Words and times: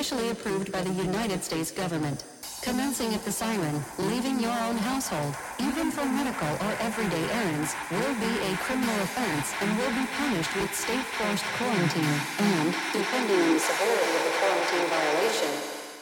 officially 0.00 0.30
approved 0.30 0.72
by 0.72 0.80
the 0.80 0.92
United 0.94 1.44
States 1.44 1.70
government. 1.70 2.24
Commencing 2.62 3.12
at 3.12 3.22
the 3.22 3.30
siren, 3.30 3.84
leaving 3.98 4.40
your 4.40 4.56
own 4.64 4.78
household, 4.78 5.34
even 5.60 5.90
for 5.90 6.06
medical 6.06 6.48
or 6.48 6.72
everyday 6.80 7.22
errands, 7.28 7.74
will 7.90 8.14
be 8.14 8.32
a 8.48 8.56
criminal 8.64 8.96
offense 9.02 9.52
and 9.60 9.68
will 9.76 9.92
be 9.92 10.06
punished 10.16 10.56
with 10.56 10.74
state-forced 10.74 11.44
quarantine 11.58 12.16
and, 12.38 12.74
depending 12.94 13.40
on 13.44 13.52
the 13.52 13.60
severity 13.60 14.12
of 14.16 14.24
the 14.24 14.34
quarantine 14.40 14.88
violation, 14.88 15.52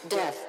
death. 0.08 0.47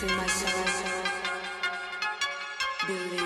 through 0.00 0.16
my 0.16 0.26
soul. 0.26 0.64
Believe. 2.86 3.19